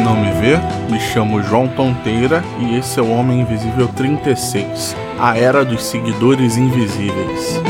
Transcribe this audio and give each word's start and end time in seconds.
não 0.00 0.16
me 0.16 0.30
vê, 0.32 0.56
me 0.90 1.00
chamo 1.00 1.42
João 1.42 1.68
Tonteira 1.68 2.42
e 2.58 2.76
esse 2.76 2.98
é 2.98 3.02
o 3.02 3.10
Homem 3.10 3.40
Invisível 3.40 3.88
36, 3.88 4.96
a 5.18 5.36
era 5.36 5.64
dos 5.64 5.84
seguidores 5.84 6.56
invisíveis. 6.56 7.60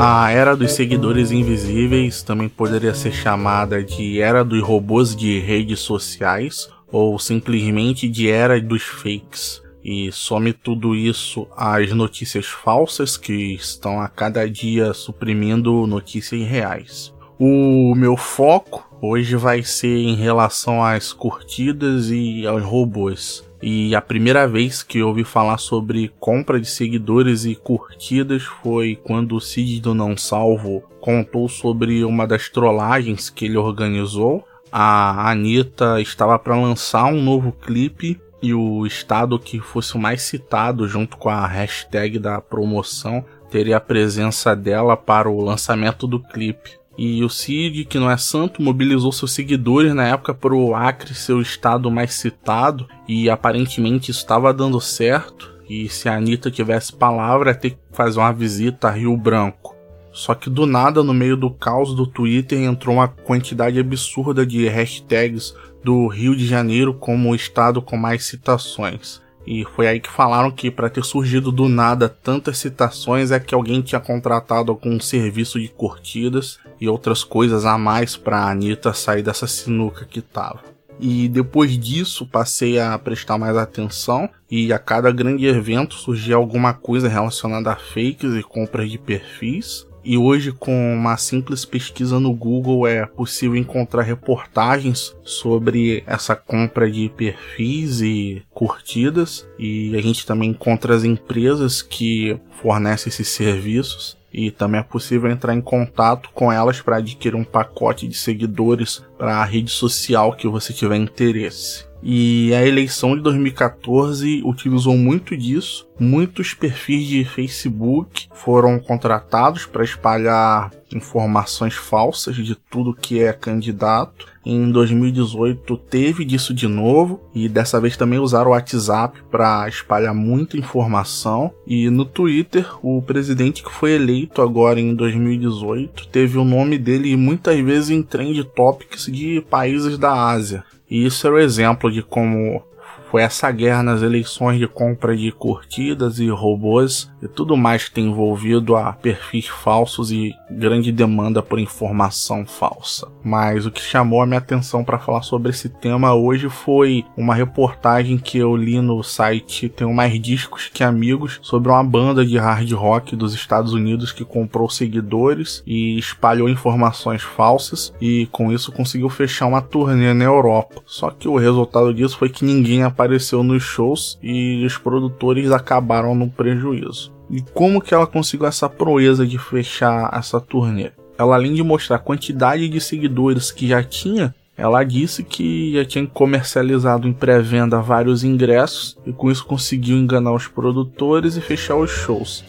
A 0.00 0.30
era 0.30 0.56
dos 0.56 0.70
seguidores 0.72 1.32
invisíveis 1.32 2.22
também 2.22 2.48
poderia 2.48 2.94
ser 2.94 3.10
chamada 3.10 3.82
de 3.82 4.20
era 4.20 4.44
dos 4.44 4.62
robôs 4.62 5.16
de 5.16 5.40
redes 5.40 5.80
sociais 5.80 6.68
ou 6.86 7.18
simplesmente 7.18 8.08
de 8.08 8.30
era 8.30 8.60
dos 8.60 8.84
fakes. 8.84 9.60
E 9.82 10.12
some 10.12 10.52
tudo 10.52 10.94
isso 10.94 11.48
às 11.56 11.92
notícias 11.92 12.46
falsas 12.46 13.16
que 13.16 13.54
estão 13.54 14.00
a 14.00 14.08
cada 14.08 14.48
dia 14.48 14.94
suprimindo 14.94 15.84
notícias 15.84 16.46
reais. 16.46 17.12
O 17.36 17.92
meu 17.96 18.16
foco 18.16 18.87
hoje 19.00 19.36
vai 19.36 19.62
ser 19.62 19.98
em 19.98 20.14
relação 20.14 20.82
às 20.82 21.12
curtidas 21.12 22.10
e 22.10 22.46
aos 22.46 22.62
robôs. 22.62 23.44
E 23.60 23.94
a 23.94 24.00
primeira 24.00 24.46
vez 24.46 24.82
que 24.82 24.98
eu 24.98 25.08
ouvi 25.08 25.24
falar 25.24 25.58
sobre 25.58 26.12
compra 26.20 26.60
de 26.60 26.68
seguidores 26.68 27.44
e 27.44 27.56
curtidas 27.56 28.44
foi 28.44 28.96
quando 29.02 29.34
o 29.34 29.40
Cid 29.40 29.80
do 29.80 29.94
Não 29.94 30.16
Salvo 30.16 30.84
contou 31.00 31.48
sobre 31.48 32.04
uma 32.04 32.26
das 32.26 32.48
trollagens 32.48 33.28
que 33.28 33.46
ele 33.46 33.56
organizou. 33.56 34.46
A 34.70 35.28
Anitta 35.30 36.00
estava 36.00 36.38
para 36.38 36.54
lançar 36.54 37.06
um 37.06 37.20
novo 37.20 37.50
clipe 37.50 38.20
e 38.40 38.54
o 38.54 38.86
estado 38.86 39.38
que 39.38 39.58
fosse 39.58 39.96
o 39.96 39.98
mais 39.98 40.22
citado 40.22 40.86
junto 40.86 41.16
com 41.16 41.28
a 41.28 41.44
hashtag 41.44 42.18
da 42.18 42.40
promoção 42.40 43.24
teria 43.50 43.78
a 43.78 43.80
presença 43.80 44.54
dela 44.54 44.96
para 44.96 45.28
o 45.28 45.42
lançamento 45.42 46.06
do 46.06 46.20
clipe. 46.20 46.78
E 46.98 47.22
o 47.22 47.30
Cid, 47.30 47.84
que 47.84 47.96
não 47.96 48.10
é 48.10 48.16
santo, 48.16 48.60
mobilizou 48.60 49.12
seus 49.12 49.30
seguidores 49.30 49.94
na 49.94 50.08
época 50.08 50.34
para 50.34 50.52
o 50.52 50.74
Acre 50.74 51.14
ser 51.14 51.32
o 51.32 51.40
estado 51.40 51.88
mais 51.92 52.14
citado, 52.14 52.88
e 53.06 53.30
aparentemente 53.30 54.10
isso 54.10 54.18
estava 54.18 54.52
dando 54.52 54.80
certo. 54.80 55.56
E 55.70 55.88
se 55.88 56.08
a 56.08 56.16
Anitta 56.16 56.50
tivesse 56.50 56.92
palavra, 56.92 57.50
ia 57.50 57.54
ter 57.54 57.70
que 57.70 57.78
fazer 57.92 58.18
uma 58.18 58.32
visita 58.32 58.88
a 58.88 58.90
Rio 58.90 59.16
Branco. 59.16 59.76
Só 60.10 60.34
que 60.34 60.50
do 60.50 60.66
nada, 60.66 61.04
no 61.04 61.14
meio 61.14 61.36
do 61.36 61.50
caos 61.50 61.94
do 61.94 62.04
Twitter, 62.04 62.58
entrou 62.58 62.96
uma 62.96 63.06
quantidade 63.06 63.78
absurda 63.78 64.44
de 64.44 64.66
hashtags 64.66 65.54
do 65.84 66.08
Rio 66.08 66.34
de 66.34 66.44
Janeiro 66.44 66.92
como 66.92 67.30
o 67.30 67.34
estado 67.36 67.80
com 67.80 67.96
mais 67.96 68.24
citações. 68.24 69.22
E 69.50 69.64
foi 69.64 69.88
aí 69.88 69.98
que 69.98 70.10
falaram 70.10 70.50
que 70.50 70.70
para 70.70 70.90
ter 70.90 71.02
surgido 71.02 71.50
do 71.50 71.70
nada 71.70 72.06
tantas 72.06 72.58
citações 72.58 73.30
é 73.30 73.40
que 73.40 73.54
alguém 73.54 73.80
tinha 73.80 73.98
contratado 73.98 74.70
algum 74.70 75.00
serviço 75.00 75.58
de 75.58 75.68
curtidas 75.68 76.58
e 76.78 76.86
outras 76.86 77.24
coisas 77.24 77.64
a 77.64 77.78
mais 77.78 78.14
para 78.14 78.46
Anitta 78.46 78.92
sair 78.92 79.22
dessa 79.22 79.46
sinuca 79.46 80.04
que 80.04 80.20
tava. 80.20 80.60
E 81.00 81.30
depois 81.30 81.78
disso 81.78 82.26
passei 82.26 82.78
a 82.78 82.98
prestar 82.98 83.38
mais 83.38 83.56
atenção 83.56 84.28
e 84.50 84.70
a 84.70 84.78
cada 84.78 85.10
grande 85.10 85.46
evento 85.46 85.94
surgia 85.94 86.36
alguma 86.36 86.74
coisa 86.74 87.08
relacionada 87.08 87.72
a 87.72 87.76
fakes 87.76 88.34
e 88.34 88.42
compras 88.42 88.90
de 88.90 88.98
perfis. 88.98 89.87
E 90.04 90.16
hoje, 90.16 90.52
com 90.52 90.94
uma 90.94 91.16
simples 91.16 91.64
pesquisa 91.64 92.18
no 92.20 92.32
Google, 92.32 92.86
é 92.86 93.04
possível 93.04 93.56
encontrar 93.56 94.02
reportagens 94.02 95.14
sobre 95.22 96.02
essa 96.06 96.34
compra 96.34 96.90
de 96.90 97.08
perfis 97.08 98.00
e 98.00 98.42
curtidas. 98.50 99.46
E 99.58 99.96
a 99.96 100.00
gente 100.00 100.24
também 100.24 100.50
encontra 100.50 100.94
as 100.94 101.04
empresas 101.04 101.82
que 101.82 102.38
fornecem 102.62 103.10
esses 103.10 103.28
serviços. 103.28 104.16
E 104.32 104.50
também 104.50 104.80
é 104.80 104.84
possível 104.84 105.30
entrar 105.30 105.54
em 105.54 105.60
contato 105.60 106.30
com 106.34 106.52
elas 106.52 106.80
para 106.80 106.96
adquirir 106.96 107.34
um 107.34 107.44
pacote 107.44 108.06
de 108.06 108.14
seguidores 108.14 109.02
para 109.16 109.36
a 109.36 109.44
rede 109.44 109.70
social 109.70 110.34
que 110.34 110.46
você 110.46 110.72
tiver 110.72 110.96
interesse. 110.96 111.87
E 112.02 112.54
a 112.54 112.64
eleição 112.66 113.16
de 113.16 113.22
2014 113.22 114.42
utilizou 114.44 114.96
muito 114.96 115.36
disso. 115.36 115.88
Muitos 115.98 116.54
perfis 116.54 117.06
de 117.06 117.24
Facebook 117.24 118.28
foram 118.32 118.78
contratados 118.78 119.66
para 119.66 119.82
espalhar 119.82 120.70
informações 120.94 121.74
falsas 121.74 122.36
de 122.36 122.54
tudo 122.54 122.94
que 122.94 123.20
é 123.20 123.32
candidato. 123.32 124.26
Em 124.46 124.70
2018 124.70 125.76
teve 125.76 126.24
disso 126.24 126.54
de 126.54 126.66
novo 126.66 127.20
e 127.34 127.48
dessa 127.48 127.80
vez 127.80 127.96
também 127.96 128.18
usaram 128.18 128.50
o 128.50 128.54
WhatsApp 128.54 129.20
para 129.30 129.68
espalhar 129.68 130.14
muita 130.14 130.56
informação. 130.56 131.52
E 131.66 131.90
no 131.90 132.04
Twitter, 132.04 132.66
o 132.80 133.02
presidente 133.02 133.62
que 133.62 133.70
foi 133.70 133.92
eleito 133.92 134.40
agora 134.40 134.80
em 134.80 134.94
2018 134.94 136.08
teve 136.08 136.38
o 136.38 136.44
nome 136.44 136.78
dele 136.78 137.14
muitas 137.16 137.58
vezes 137.60 137.90
em 137.90 138.02
trend 138.02 138.42
topics 138.44 139.06
de 139.06 139.44
países 139.50 139.98
da 139.98 140.12
Ásia. 140.12 140.64
E 140.90 141.04
isso 141.04 141.26
é 141.26 141.30
o 141.30 141.38
exemplo 141.38 141.90
de 141.90 142.02
como 142.02 142.62
foi 143.10 143.22
essa 143.22 143.50
guerra 143.50 143.82
nas 143.82 144.02
eleições 144.02 144.58
de 144.58 144.66
compra 144.66 145.16
de 145.16 145.32
curtidas 145.32 146.18
e 146.18 146.28
robôs 146.28 147.10
e 147.22 147.28
tudo 147.28 147.56
mais 147.56 147.84
que 147.84 147.94
tem 147.94 148.06
envolvido 148.06 148.76
a 148.76 148.92
perfis 148.92 149.46
falsos 149.48 150.12
e 150.12 150.34
grande 150.50 150.92
demanda 150.92 151.42
por 151.42 151.58
informação 151.58 152.46
falsa. 152.46 153.08
Mas 153.24 153.66
o 153.66 153.70
que 153.70 153.80
chamou 153.80 154.20
a 154.20 154.26
minha 154.26 154.38
atenção 154.38 154.84
para 154.84 154.98
falar 154.98 155.22
sobre 155.22 155.50
esse 155.50 155.68
tema 155.68 156.14
hoje 156.14 156.48
foi 156.48 157.04
uma 157.16 157.34
reportagem 157.34 158.18
que 158.18 158.38
eu 158.38 158.54
li 158.54 158.80
no 158.80 159.02
site 159.02 159.68
Tenho 159.68 159.92
Mais 159.92 160.20
Discos 160.20 160.70
Que 160.72 160.84
Amigos 160.84 161.38
sobre 161.42 161.70
uma 161.70 161.82
banda 161.82 162.24
de 162.24 162.36
hard 162.36 162.70
rock 162.72 163.16
dos 163.16 163.34
Estados 163.34 163.72
Unidos 163.72 164.12
que 164.12 164.24
comprou 164.24 164.68
seguidores 164.68 165.62
e 165.66 165.98
espalhou 165.98 166.48
informações 166.48 167.22
falsas 167.22 167.92
e 168.00 168.28
com 168.30 168.52
isso 168.52 168.70
conseguiu 168.70 169.08
fechar 169.08 169.46
uma 169.46 169.62
turnê 169.62 170.12
na 170.12 170.24
Europa. 170.24 170.82
Só 170.84 171.10
que 171.10 171.28
o 171.28 171.36
resultado 171.36 171.92
disso 171.94 172.18
foi 172.18 172.28
que 172.28 172.44
ninguém 172.44 172.82
apareceu 172.98 173.44
nos 173.44 173.62
shows 173.62 174.18
e 174.20 174.64
os 174.66 174.76
produtores 174.76 175.52
acabaram 175.52 176.16
no 176.16 176.28
prejuízo. 176.28 177.12
E 177.30 177.40
como 177.40 177.80
que 177.80 177.94
ela 177.94 178.08
conseguiu 178.08 178.48
essa 178.48 178.68
proeza 178.68 179.24
de 179.24 179.38
fechar 179.38 180.10
essa 180.12 180.40
turnê? 180.40 180.90
Ela 181.16 181.36
além 181.36 181.54
de 181.54 181.62
mostrar 181.62 181.96
a 181.96 182.00
quantidade 182.00 182.68
de 182.68 182.80
seguidores 182.80 183.52
que 183.52 183.68
já 183.68 183.84
tinha, 183.84 184.34
ela 184.56 184.82
disse 184.82 185.22
que 185.22 185.74
já 185.74 185.84
tinha 185.84 186.06
comercializado 186.06 187.06
em 187.06 187.12
pré-venda 187.12 187.80
vários 187.80 188.24
ingressos 188.24 188.98
e 189.06 189.12
com 189.12 189.30
isso 189.30 189.46
conseguiu 189.46 189.96
enganar 189.96 190.32
os 190.32 190.48
produtores 190.48 191.36
e 191.36 191.40
fechar 191.40 191.76
os 191.76 191.90
shows. 191.90 192.44